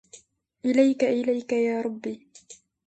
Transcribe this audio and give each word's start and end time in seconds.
إليك 0.65 1.03
إليك 1.03 1.51
يا 1.53 1.81
ربي 1.81 2.27